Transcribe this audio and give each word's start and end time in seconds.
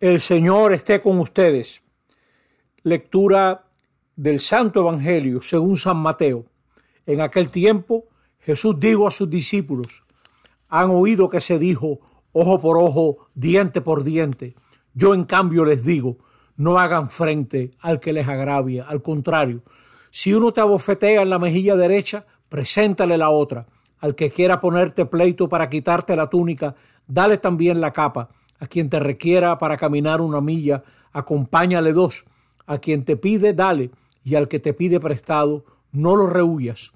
El 0.00 0.22
Señor 0.22 0.72
esté 0.72 1.02
con 1.02 1.18
ustedes. 1.18 1.82
Lectura 2.84 3.66
del 4.16 4.40
Santo 4.40 4.80
Evangelio 4.80 5.42
según 5.42 5.76
San 5.76 5.98
Mateo. 5.98 6.46
En 7.04 7.20
aquel 7.20 7.50
tiempo 7.50 8.06
Jesús 8.38 8.80
dijo 8.80 9.06
a 9.06 9.10
sus 9.10 9.28
discípulos, 9.28 10.04
han 10.70 10.88
oído 10.88 11.28
que 11.28 11.42
se 11.42 11.58
dijo 11.58 12.00
ojo 12.32 12.58
por 12.58 12.78
ojo, 12.78 13.28
diente 13.34 13.82
por 13.82 14.02
diente. 14.02 14.54
Yo 14.94 15.12
en 15.12 15.24
cambio 15.24 15.66
les 15.66 15.84
digo, 15.84 16.16
no 16.56 16.78
hagan 16.78 17.10
frente 17.10 17.72
al 17.80 18.00
que 18.00 18.14
les 18.14 18.26
agravia. 18.26 18.86
Al 18.88 19.02
contrario, 19.02 19.60
si 20.08 20.32
uno 20.32 20.50
te 20.54 20.62
abofetea 20.62 21.20
en 21.20 21.28
la 21.28 21.38
mejilla 21.38 21.76
derecha, 21.76 22.24
preséntale 22.48 23.18
la 23.18 23.28
otra. 23.28 23.66
Al 23.98 24.14
que 24.14 24.30
quiera 24.30 24.62
ponerte 24.62 25.04
pleito 25.04 25.46
para 25.46 25.68
quitarte 25.68 26.16
la 26.16 26.30
túnica, 26.30 26.74
dale 27.06 27.36
también 27.36 27.82
la 27.82 27.92
capa. 27.92 28.30
A 28.60 28.66
quien 28.66 28.88
te 28.88 29.00
requiera 29.00 29.58
para 29.58 29.76
caminar 29.76 30.20
una 30.20 30.40
milla, 30.40 30.84
acompáñale 31.12 31.92
dos. 31.92 32.26
A 32.66 32.78
quien 32.78 33.04
te 33.04 33.16
pide, 33.16 33.54
dale, 33.54 33.90
y 34.22 34.34
al 34.36 34.48
que 34.48 34.60
te 34.60 34.74
pide 34.74 35.00
prestado, 35.00 35.64
no 35.92 36.14
lo 36.14 36.28
rehuyas. 36.28 36.92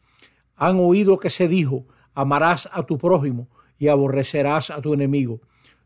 Han 0.56 0.78
oído 0.78 1.18
que 1.18 1.30
se 1.30 1.48
dijo, 1.48 1.86
amarás 2.14 2.68
a 2.72 2.84
tu 2.84 2.98
prójimo 2.98 3.48
y 3.78 3.88
aborrecerás 3.88 4.70
a 4.70 4.80
tu 4.80 4.94
enemigo. 4.94 5.40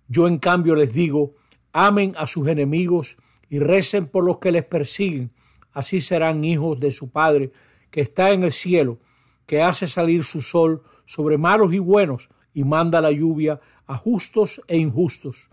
Yo 0.08 0.26
en 0.28 0.38
cambio 0.38 0.74
les 0.74 0.92
digo, 0.92 1.34
amen 1.72 2.14
a 2.18 2.26
sus 2.26 2.48
enemigos 2.48 3.16
y 3.48 3.60
recen 3.60 4.06
por 4.06 4.24
los 4.24 4.38
que 4.38 4.52
les 4.52 4.64
persiguen. 4.64 5.30
Así 5.72 6.00
serán 6.00 6.44
hijos 6.44 6.80
de 6.80 6.90
su 6.90 7.10
Padre 7.10 7.52
que 7.90 8.00
está 8.00 8.32
en 8.32 8.42
el 8.42 8.52
cielo, 8.52 8.98
que 9.46 9.62
hace 9.62 9.86
salir 9.86 10.24
su 10.24 10.42
sol 10.42 10.82
sobre 11.04 11.38
malos 11.38 11.72
y 11.72 11.78
buenos 11.78 12.28
y 12.52 12.64
manda 12.64 13.00
la 13.00 13.12
lluvia 13.12 13.60
a 13.86 13.96
justos 13.96 14.60
e 14.66 14.76
injustos. 14.76 15.50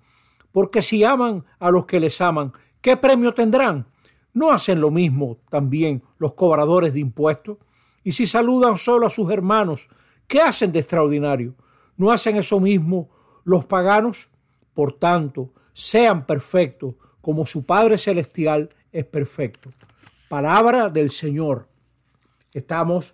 Porque 0.55 0.81
si 0.81 1.03
aman 1.03 1.43
a 1.59 1.69
los 1.69 1.85
que 1.85 1.99
les 1.99 2.21
aman, 2.21 2.53
¿qué 2.79 2.95
premio 2.95 3.33
tendrán? 3.33 3.87
¿No 4.31 4.53
hacen 4.53 4.79
lo 4.79 4.89
mismo 4.89 5.37
también 5.49 6.01
los 6.17 6.31
cobradores 6.31 6.93
de 6.93 7.01
impuestos? 7.01 7.57
Y 8.05 8.13
si 8.13 8.25
saludan 8.25 8.77
solo 8.77 9.05
a 9.05 9.09
sus 9.09 9.29
hermanos, 9.29 9.89
¿qué 10.27 10.39
hacen 10.39 10.71
de 10.71 10.79
extraordinario? 10.79 11.55
¿No 11.97 12.09
hacen 12.09 12.37
eso 12.37 12.61
mismo 12.61 13.09
los 13.43 13.65
paganos? 13.65 14.29
Por 14.73 14.93
tanto, 14.93 15.51
sean 15.73 16.25
perfectos 16.25 16.95
como 17.19 17.45
su 17.45 17.65
Padre 17.65 17.97
Celestial 17.97 18.69
es 18.93 19.03
perfecto. 19.03 19.73
Palabra 20.29 20.87
del 20.87 21.11
Señor. 21.11 21.67
Estamos 22.53 23.13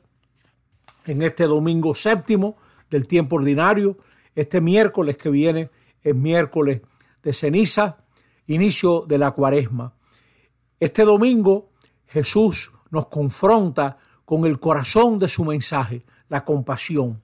en 1.08 1.24
este 1.24 1.46
domingo 1.46 1.96
séptimo 1.96 2.56
del 2.92 3.08
tiempo 3.08 3.38
ordinario. 3.38 3.98
Este 4.36 4.62
miércoles 4.62 5.18
que 5.18 5.32
viene 5.32 5.72
es 6.04 6.14
miércoles 6.14 6.82
de 7.24 7.34
ceniza, 7.34 7.98
inicio 8.48 9.06
de 9.08 9.18
la 9.18 9.32
cuaresma. 9.32 9.94
Este 10.80 11.04
domingo 11.04 11.70
Jesús 12.08 12.72
nos 12.90 13.08
confronta 13.08 13.98
con 14.26 14.46
el 14.46 14.60
corazón 14.60 15.20
de 15.20 15.28
su 15.28 15.46
mensaje, 15.46 16.04
la 16.30 16.44
compasión. 16.44 17.22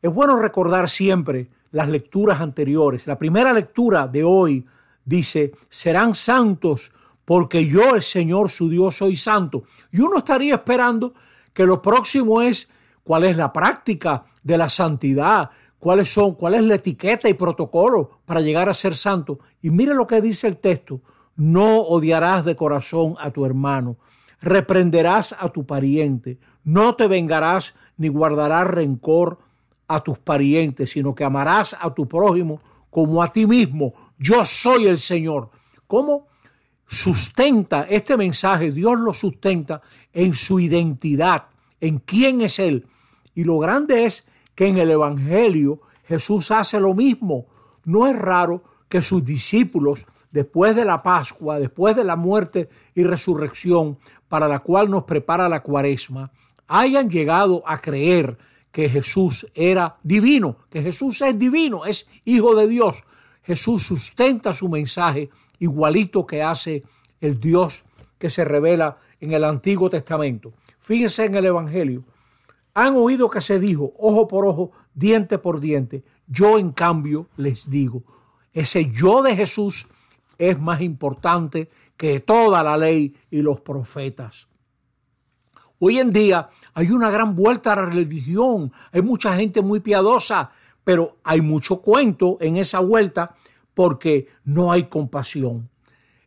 Es 0.00 0.12
bueno 0.12 0.38
recordar 0.38 0.88
siempre 0.88 1.48
las 1.72 1.88
lecturas 1.88 2.40
anteriores. 2.40 3.06
La 3.06 3.18
primera 3.18 3.52
lectura 3.52 4.06
de 4.06 4.24
hoy 4.24 4.66
dice, 5.04 5.52
serán 5.68 6.14
santos 6.14 6.92
porque 7.24 7.66
yo, 7.66 7.96
el 7.96 8.02
Señor, 8.02 8.50
su 8.50 8.68
Dios, 8.68 8.96
soy 8.96 9.16
santo. 9.16 9.64
Y 9.90 10.00
uno 10.00 10.18
estaría 10.18 10.54
esperando 10.54 11.14
que 11.52 11.66
lo 11.66 11.82
próximo 11.82 12.40
es 12.40 12.68
cuál 13.02 13.24
es 13.24 13.36
la 13.36 13.52
práctica 13.52 14.24
de 14.42 14.56
la 14.56 14.68
santidad, 14.68 15.50
cuáles 15.78 16.12
son, 16.12 16.34
cuál 16.34 16.54
es 16.54 16.62
la 16.62 16.76
etiqueta 16.76 17.28
y 17.28 17.34
protocolo 17.34 18.10
para 18.24 18.40
llegar 18.40 18.68
a 18.68 18.74
ser 18.74 18.94
santo. 18.96 19.38
Y 19.62 19.70
mire 19.70 19.94
lo 19.94 20.06
que 20.06 20.20
dice 20.20 20.46
el 20.46 20.58
texto, 20.58 21.00
no 21.36 21.80
odiarás 21.80 22.44
de 22.44 22.56
corazón 22.56 23.14
a 23.18 23.30
tu 23.30 23.44
hermano, 23.44 23.96
reprenderás 24.40 25.34
a 25.38 25.48
tu 25.50 25.66
pariente, 25.66 26.38
no 26.64 26.94
te 26.94 27.06
vengarás 27.06 27.74
ni 27.96 28.08
guardarás 28.08 28.66
rencor 28.66 29.38
a 29.88 30.02
tus 30.02 30.18
parientes, 30.18 30.90
sino 30.90 31.14
que 31.14 31.24
amarás 31.24 31.76
a 31.78 31.92
tu 31.94 32.08
prójimo 32.08 32.60
como 32.90 33.22
a 33.22 33.32
ti 33.32 33.46
mismo. 33.46 33.92
Yo 34.18 34.44
soy 34.44 34.86
el 34.86 34.98
Señor. 34.98 35.50
¿Cómo 35.86 36.26
sustenta 36.86 37.82
este 37.82 38.16
mensaje? 38.16 38.72
Dios 38.72 38.98
lo 38.98 39.12
sustenta 39.12 39.82
en 40.12 40.34
su 40.34 40.58
identidad, 40.58 41.44
en 41.80 41.98
quién 41.98 42.40
es 42.40 42.58
Él. 42.58 42.86
Y 43.34 43.44
lo 43.44 43.58
grande 43.58 44.06
es 44.06 44.26
que 44.56 44.66
en 44.66 44.78
el 44.78 44.90
Evangelio 44.90 45.82
Jesús 46.08 46.50
hace 46.50 46.80
lo 46.80 46.94
mismo. 46.94 47.46
No 47.84 48.08
es 48.08 48.16
raro 48.16 48.64
que 48.88 49.02
sus 49.02 49.24
discípulos, 49.24 50.04
después 50.32 50.74
de 50.74 50.84
la 50.84 51.02
Pascua, 51.02 51.60
después 51.60 51.94
de 51.94 52.02
la 52.02 52.16
muerte 52.16 52.68
y 52.94 53.04
resurrección, 53.04 53.98
para 54.28 54.48
la 54.48 54.60
cual 54.60 54.90
nos 54.90 55.04
prepara 55.04 55.48
la 55.48 55.62
cuaresma, 55.62 56.32
hayan 56.66 57.08
llegado 57.08 57.62
a 57.66 57.80
creer 57.80 58.36
que 58.72 58.88
Jesús 58.88 59.46
era 59.54 59.96
divino, 60.02 60.56
que 60.68 60.82
Jesús 60.82 61.22
es 61.22 61.38
divino, 61.38 61.84
es 61.84 62.08
hijo 62.24 62.54
de 62.56 62.66
Dios. 62.66 63.04
Jesús 63.42 63.84
sustenta 63.84 64.52
su 64.52 64.68
mensaje 64.68 65.30
igualito 65.58 66.26
que 66.26 66.42
hace 66.42 66.82
el 67.20 67.38
Dios 67.40 67.84
que 68.18 68.30
se 68.30 68.44
revela 68.44 68.98
en 69.20 69.32
el 69.32 69.44
Antiguo 69.44 69.88
Testamento. 69.88 70.52
Fíjense 70.78 71.24
en 71.24 71.36
el 71.36 71.46
Evangelio, 71.46 72.04
han 72.76 72.94
oído 72.94 73.30
que 73.30 73.40
se 73.40 73.58
dijo 73.58 73.94
ojo 73.96 74.28
por 74.28 74.44
ojo, 74.44 74.70
diente 74.92 75.38
por 75.38 75.60
diente. 75.60 76.04
Yo 76.26 76.58
en 76.58 76.72
cambio 76.72 77.30
les 77.38 77.70
digo, 77.70 78.02
ese 78.52 78.90
yo 78.90 79.22
de 79.22 79.34
Jesús 79.34 79.88
es 80.36 80.60
más 80.60 80.82
importante 80.82 81.70
que 81.96 82.20
toda 82.20 82.62
la 82.62 82.76
ley 82.76 83.16
y 83.30 83.40
los 83.40 83.62
profetas. 83.62 84.48
Hoy 85.78 85.98
en 85.98 86.12
día 86.12 86.50
hay 86.74 86.90
una 86.90 87.10
gran 87.10 87.34
vuelta 87.34 87.72
a 87.72 87.76
la 87.76 87.86
religión, 87.86 88.70
hay 88.92 89.00
mucha 89.00 89.34
gente 89.34 89.62
muy 89.62 89.80
piadosa, 89.80 90.50
pero 90.84 91.16
hay 91.24 91.40
mucho 91.40 91.80
cuento 91.80 92.36
en 92.42 92.56
esa 92.56 92.80
vuelta 92.80 93.34
porque 93.72 94.28
no 94.44 94.70
hay 94.70 94.84
compasión. 94.84 95.70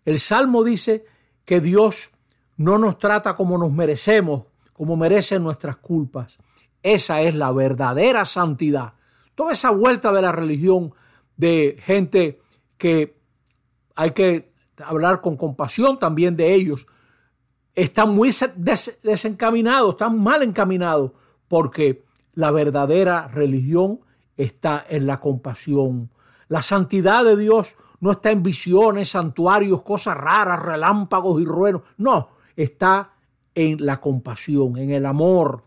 El 0.04 0.20
Salmo 0.20 0.64
dice 0.64 1.06
que 1.46 1.60
Dios 1.60 2.10
no 2.58 2.80
nos 2.80 2.98
trata 2.98 3.36
como 3.36 3.60
nos 3.60 3.72
merecemos, 3.72 4.49
como 4.80 4.96
merecen 4.96 5.44
nuestras 5.44 5.76
culpas. 5.76 6.38
Esa 6.82 7.20
es 7.20 7.36
la 7.36 7.52
verdadera 7.52 8.24
santidad. 8.24 8.94
Toda 9.36 9.52
esa 9.52 9.72
vuelta 9.72 10.14
de 10.14 10.22
la 10.22 10.32
religión 10.32 10.94
de 11.36 11.76
gente 11.84 12.40
que 12.78 13.20
hay 13.98 14.12
que 14.12 14.54
hablar 14.82 15.20
con 15.20 15.36
compasión 15.36 16.00
también 16.00 16.38
de 16.38 16.54
ellos, 16.54 16.88
están 17.76 18.16
muy 18.16 18.32
desencaminados, 19.04 19.96
están 19.96 20.18
mal 20.18 20.44
encaminados, 20.44 21.12
porque 21.50 22.06
la 22.34 22.50
verdadera 22.50 23.28
religión 23.28 24.00
está 24.38 24.86
en 24.88 25.08
la 25.08 25.20
compasión. 25.20 26.10
La 26.48 26.62
santidad 26.62 27.26
de 27.26 27.36
Dios 27.36 27.76
no 28.00 28.12
está 28.12 28.32
en 28.32 28.44
visiones, 28.44 29.10
santuarios, 29.10 29.82
cosas 29.82 30.16
raras, 30.16 30.62
relámpagos 30.62 31.42
y 31.42 31.44
ruenos. 31.44 31.82
No, 31.98 32.30
está 32.56 33.19
en 33.60 33.86
la 33.86 34.00
compasión, 34.00 34.78
en 34.78 34.92
el 34.92 35.06
amor. 35.06 35.66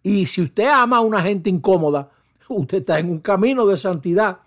Y 0.00 0.26
si 0.26 0.42
usted 0.42 0.68
ama 0.68 0.98
a 0.98 1.00
una 1.00 1.22
gente 1.22 1.50
incómoda, 1.50 2.10
usted 2.48 2.78
está 2.78 3.00
en 3.00 3.10
un 3.10 3.18
camino 3.18 3.66
de 3.66 3.76
santidad. 3.76 4.38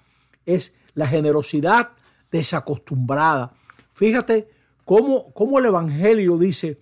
Es 0.45 0.75
la 0.93 1.05
generosidad 1.05 1.91
desacostumbrada. 2.31 3.53
Fíjate 3.93 4.47
cómo, 4.85 5.33
cómo 5.33 5.59
el 5.59 5.65
Evangelio 5.65 6.37
dice, 6.37 6.79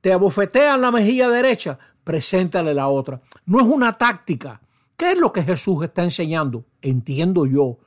te 0.00 0.12
abofetean 0.12 0.80
la 0.80 0.92
mejilla 0.92 1.28
derecha, 1.28 1.76
preséntale 2.04 2.72
la 2.72 2.86
otra. 2.86 3.20
No 3.46 3.58
es 3.58 3.66
una 3.66 3.98
táctica. 3.98 4.60
¿Qué 4.96 5.12
es 5.12 5.18
lo 5.18 5.32
que 5.32 5.42
Jesús 5.42 5.82
está 5.82 6.04
enseñando? 6.04 6.66
Entiendo 6.82 7.46
yo 7.46 7.78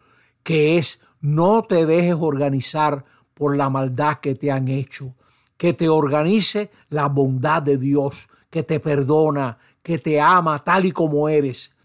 que 0.43 0.77
es 0.77 0.99
no 1.21 1.63
te 1.63 1.85
dejes 1.85 2.17
organizar 2.19 3.05
por 3.33 3.55
la 3.55 3.69
maldad 3.69 4.19
que 4.19 4.35
te 4.35 4.51
han 4.51 4.67
hecho 4.67 5.15
que 5.57 5.73
te 5.73 5.89
organice 5.89 6.71
la 6.89 7.07
bondad 7.07 7.61
de 7.61 7.77
Dios, 7.77 8.27
que 8.49 8.63
te 8.63 8.79
perdona, 8.79 9.57
que 9.81 9.99
te 9.99 10.19
ama 10.19 10.63
tal 10.63 10.85
y 10.85 10.91
como 10.91 11.29
eres. 11.29 11.75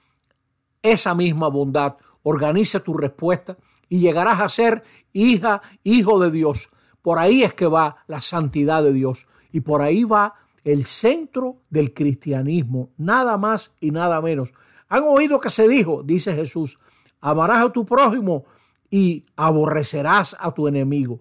Esa 0.82 1.14
misma 1.14 1.48
bondad 1.48 1.96
organice 2.22 2.80
tu 2.80 2.94
respuesta 2.94 3.56
y 3.88 4.00
llegarás 4.00 4.40
a 4.40 4.48
ser 4.48 4.82
hija, 5.12 5.62
hijo 5.82 6.18
de 6.20 6.30
Dios. 6.30 6.70
Por 7.02 7.18
ahí 7.18 7.42
es 7.42 7.54
que 7.54 7.66
va 7.66 8.04
la 8.06 8.20
santidad 8.20 8.82
de 8.82 8.92
Dios 8.92 9.26
y 9.52 9.60
por 9.60 9.82
ahí 9.82 10.04
va 10.04 10.34
el 10.64 10.84
centro 10.84 11.62
del 11.70 11.94
cristianismo, 11.94 12.90
nada 12.98 13.38
más 13.38 13.72
y 13.80 13.90
nada 13.90 14.20
menos. 14.20 14.52
Han 14.88 15.04
oído 15.04 15.40
que 15.40 15.50
se 15.50 15.68
dijo, 15.68 16.02
dice 16.02 16.34
Jesús, 16.34 16.78
amarás 17.20 17.64
a 17.64 17.72
tu 17.72 17.84
prójimo 17.84 18.44
y 18.90 19.24
aborrecerás 19.36 20.36
a 20.38 20.52
tu 20.52 20.68
enemigo. 20.68 21.20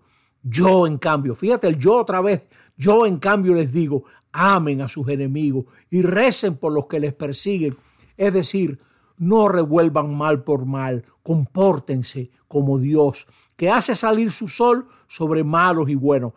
Yo, 0.50 0.88
en 0.88 0.98
cambio, 0.98 1.36
fíjate 1.36 1.76
yo 1.76 1.98
otra 1.98 2.22
vez, 2.22 2.44
yo, 2.78 3.06
en 3.06 3.18
cambio, 3.18 3.54
les 3.54 3.72
digo, 3.72 4.04
amen 4.32 4.82
a 4.82 4.88
sus 4.88 5.08
enemigos 5.10 5.66
y 5.90 6.02
recen 6.02 6.56
por 6.56 6.72
los 6.72 6.86
que 6.86 7.00
les 7.00 7.14
persiguen. 7.14 7.76
Es 8.16 8.34
decir, 8.34 8.80
no 9.18 9.50
revuelvan 9.50 10.16
mal 10.16 10.44
por 10.44 10.66
mal, 10.66 11.04
compórtense 11.24 12.32
como 12.48 12.80
Dios, 12.80 13.28
que 13.56 13.70
hace 13.70 13.96
salir 13.96 14.32
su 14.32 14.48
sol 14.48 14.88
sobre 15.08 15.44
malos 15.44 15.90
y 15.90 15.96
buenos. 15.96 16.34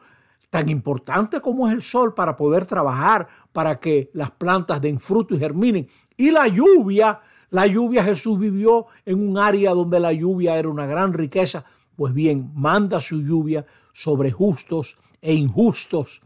Tan 0.48 0.68
importante 0.68 1.40
como 1.40 1.68
es 1.68 1.74
el 1.74 1.82
sol 1.82 2.14
para 2.14 2.36
poder 2.36 2.66
trabajar, 2.66 3.28
para 3.52 3.78
que 3.78 4.10
las 4.14 4.30
plantas 4.32 4.80
den 4.80 4.98
fruto 4.98 5.34
y 5.34 5.38
germinen. 5.38 5.86
Y 6.16 6.30
la 6.30 6.48
lluvia, 6.48 7.20
la 7.50 7.66
lluvia 7.66 8.02
Jesús 8.02 8.38
vivió 8.38 8.86
en 9.04 9.28
un 9.28 9.38
área 9.38 9.72
donde 9.72 10.00
la 10.00 10.12
lluvia 10.12 10.56
era 10.56 10.68
una 10.68 10.86
gran 10.86 11.12
riqueza. 11.12 11.64
Pues 12.00 12.14
bien, 12.14 12.50
manda 12.54 12.98
su 12.98 13.20
lluvia 13.20 13.66
sobre 13.92 14.30
justos 14.30 14.96
e 15.20 15.34
injustos, 15.34 16.22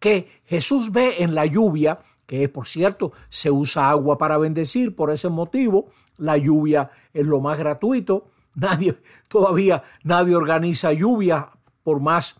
que 0.00 0.42
Jesús 0.46 0.90
ve 0.90 1.22
en 1.22 1.36
la 1.36 1.46
lluvia, 1.46 2.00
que 2.26 2.48
por 2.48 2.66
cierto 2.66 3.12
se 3.28 3.48
usa 3.48 3.88
agua 3.88 4.18
para 4.18 4.36
bendecir, 4.36 4.96
por 4.96 5.12
ese 5.12 5.28
motivo 5.28 5.92
la 6.18 6.36
lluvia 6.36 6.90
es 7.14 7.24
lo 7.24 7.40
más 7.40 7.56
gratuito, 7.56 8.32
nadie 8.56 8.98
todavía 9.28 9.84
nadie 10.02 10.34
organiza 10.34 10.92
lluvia 10.92 11.50
por 11.84 12.00
más 12.00 12.34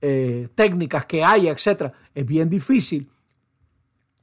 eh, 0.00 0.48
técnicas 0.54 1.06
que 1.06 1.24
haya, 1.24 1.50
etcétera. 1.50 1.92
Es 2.14 2.24
bien 2.24 2.48
difícil, 2.48 3.10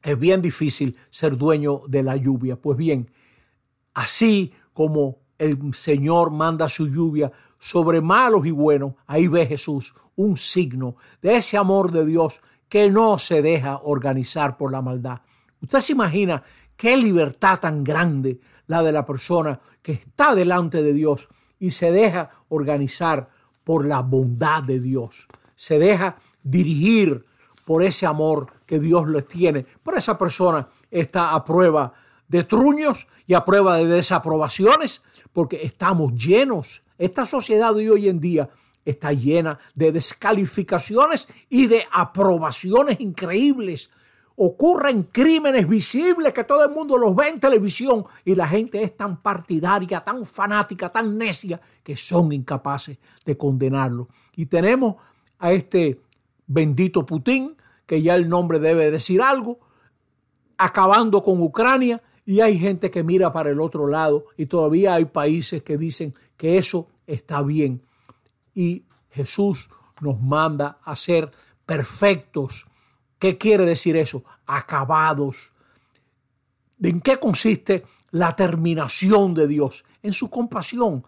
es 0.01 0.17
bien 0.17 0.41
difícil 0.41 0.95
ser 1.09 1.35
dueño 1.35 1.81
de 1.85 2.01
la 2.03 2.15
lluvia. 2.15 2.55
Pues 2.55 2.77
bien, 2.77 3.11
así 3.93 4.53
como 4.71 5.17
el 5.37 5.73
Señor 5.73 6.31
manda 6.31 6.69
su 6.69 6.87
lluvia 6.87 7.29
sobre 7.59 8.01
malos 8.01 8.45
y 8.45 8.51
buenos, 8.51 8.93
ahí 9.05 9.27
ve 9.27 9.45
Jesús 9.45 9.93
un 10.15 10.37
signo 10.37 10.95
de 11.21 11.35
ese 11.35 11.57
amor 11.57 11.91
de 11.91 12.05
Dios 12.05 12.41
que 12.67 12.89
no 12.89 13.19
se 13.19 13.41
deja 13.41 13.79
organizar 13.83 14.57
por 14.57 14.71
la 14.71 14.81
maldad. 14.81 15.21
Usted 15.61 15.79
se 15.79 15.93
imagina 15.93 16.41
qué 16.75 16.95
libertad 16.95 17.59
tan 17.59 17.83
grande 17.83 18.39
la 18.67 18.81
de 18.81 18.91
la 18.91 19.05
persona 19.05 19.59
que 19.81 19.93
está 19.93 20.33
delante 20.33 20.81
de 20.81 20.93
Dios 20.93 21.27
y 21.59 21.71
se 21.71 21.91
deja 21.91 22.29
organizar 22.49 23.29
por 23.63 23.85
la 23.85 24.01
bondad 24.01 24.63
de 24.63 24.79
Dios. 24.79 25.27
Se 25.55 25.77
deja 25.77 26.17
dirigir 26.41 27.25
por 27.65 27.83
ese 27.83 28.05
amor 28.05 28.47
que 28.65 28.79
Dios 28.79 29.07
le 29.07 29.21
tiene. 29.23 29.65
Por 29.83 29.97
esa 29.97 30.17
persona 30.17 30.67
está 30.89 31.33
a 31.33 31.43
prueba 31.43 31.93
de 32.27 32.43
truños 32.43 33.07
y 33.27 33.33
a 33.33 33.43
prueba 33.43 33.77
de 33.77 33.87
desaprobaciones, 33.87 35.03
porque 35.33 35.63
estamos 35.63 36.13
llenos. 36.13 36.83
Esta 36.99 37.25
sociedad 37.25 37.73
de 37.73 37.89
hoy 37.89 38.09
en 38.09 38.19
día 38.19 38.49
está 38.83 39.13
llena 39.13 39.57
de 39.73 39.93
descalificaciones 39.93 41.29
y 41.49 41.67
de 41.67 41.83
aprobaciones 41.91 42.99
increíbles. 42.99 43.89
Ocurren 44.35 45.03
crímenes 45.03 45.67
visibles 45.67 46.33
que 46.33 46.43
todo 46.43 46.63
el 46.63 46.71
mundo 46.71 46.97
los 46.97 47.15
ve 47.15 47.29
en 47.29 47.39
televisión 47.39 48.05
y 48.25 48.35
la 48.35 48.47
gente 48.47 48.83
es 48.83 48.95
tan 48.97 49.21
partidaria, 49.21 50.01
tan 50.01 50.25
fanática, 50.25 50.89
tan 50.89 51.17
necia 51.17 51.59
que 51.83 51.95
son 51.95 52.33
incapaces 52.33 52.97
de 53.25 53.37
condenarlo. 53.37 54.09
Y 54.35 54.47
tenemos 54.47 54.95
a 55.39 55.53
este 55.53 56.01
bendito 56.47 57.05
Putin, 57.05 57.55
que 57.85 58.01
ya 58.01 58.15
el 58.15 58.27
nombre 58.27 58.59
debe 58.59 58.91
decir 58.91 59.21
algo, 59.21 59.59
acabando 60.57 61.23
con 61.23 61.41
Ucrania 61.41 62.01
y 62.25 62.41
hay 62.41 62.59
gente 62.59 62.91
que 62.91 63.03
mira 63.03 63.31
para 63.31 63.49
el 63.49 63.59
otro 63.59 63.87
lado 63.87 64.25
y 64.37 64.45
todavía 64.45 64.93
hay 64.93 65.05
países 65.05 65.63
que 65.63 65.77
dicen 65.77 66.13
que 66.39 66.57
eso 66.57 66.87
está 67.05 67.41
bien 67.41 67.83
y 68.55 68.85
Jesús 69.11 69.69
nos 69.99 70.21
manda 70.21 70.79
a 70.85 70.95
ser 70.95 71.29
perfectos. 71.65 72.65
¿Qué 73.19 73.37
quiere 73.37 73.65
decir 73.65 73.97
eso? 73.97 74.23
Acabados. 74.47 75.51
¿En 76.81 77.01
qué 77.01 77.19
consiste 77.19 77.83
la 78.11 78.37
terminación 78.37 79.33
de 79.33 79.47
Dios? 79.47 79.83
En 80.01 80.13
su 80.13 80.29
compasión. 80.29 81.05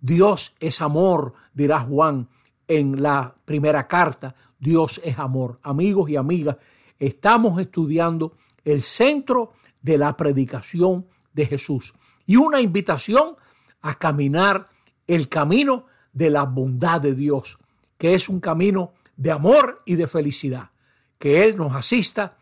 Dios 0.00 0.54
es 0.60 0.80
amor, 0.80 1.34
dirá 1.52 1.80
Juan 1.80 2.28
en 2.68 3.02
la 3.02 3.34
primera 3.44 3.88
carta. 3.88 4.36
Dios 4.60 5.00
es 5.02 5.18
amor. 5.18 5.58
Amigos 5.64 6.08
y 6.10 6.14
amigas, 6.14 6.58
estamos 6.96 7.60
estudiando 7.60 8.36
el 8.64 8.82
centro 8.82 9.54
de 9.82 9.98
la 9.98 10.16
predicación 10.16 11.08
de 11.32 11.46
Jesús 11.46 11.92
y 12.24 12.36
una 12.36 12.60
invitación 12.60 13.34
a 13.82 13.94
caminar 13.96 14.68
el 15.06 15.28
camino 15.28 15.86
de 16.12 16.30
la 16.30 16.44
bondad 16.44 17.00
de 17.00 17.14
Dios, 17.14 17.58
que 17.98 18.14
es 18.14 18.28
un 18.28 18.40
camino 18.40 18.92
de 19.16 19.30
amor 19.30 19.82
y 19.84 19.96
de 19.96 20.06
felicidad. 20.06 20.70
Que 21.18 21.44
Él 21.44 21.56
nos 21.56 21.74
asista 21.74 22.36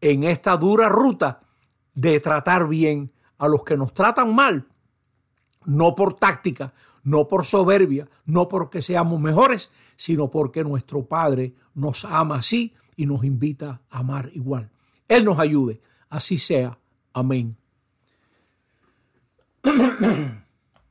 en 0.00 0.24
esta 0.24 0.56
dura 0.56 0.88
ruta 0.88 1.42
de 1.94 2.20
tratar 2.20 2.68
bien 2.68 3.12
a 3.38 3.48
los 3.48 3.64
que 3.64 3.76
nos 3.76 3.92
tratan 3.92 4.34
mal, 4.34 4.66
no 5.64 5.94
por 5.94 6.14
táctica, 6.14 6.72
no 7.04 7.26
por 7.26 7.44
soberbia, 7.44 8.08
no 8.26 8.48
porque 8.48 8.82
seamos 8.82 9.20
mejores, 9.20 9.70
sino 9.96 10.30
porque 10.30 10.64
nuestro 10.64 11.04
Padre 11.04 11.54
nos 11.74 12.04
ama 12.04 12.36
así 12.36 12.74
y 12.96 13.06
nos 13.06 13.24
invita 13.24 13.80
a 13.90 13.98
amar 13.98 14.30
igual. 14.34 14.70
Él 15.08 15.24
nos 15.24 15.38
ayude, 15.38 15.80
así 16.08 16.38
sea. 16.38 16.78
Amén. 17.12 17.56